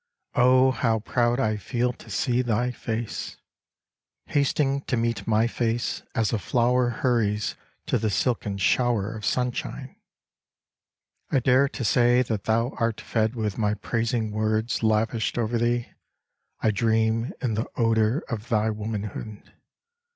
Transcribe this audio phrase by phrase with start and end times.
[0.33, 3.37] how proud I feel to see thy face.
[4.29, 7.53] ^ Hasting to meet my face, as a flower Hurries
[7.85, 9.95] to the silken shower of sunshine!
[11.29, 15.89] 1 dare to say that thou art fed With my praising words lavished over thee:
[16.61, 19.53] I dream in the odour of thy womanhood.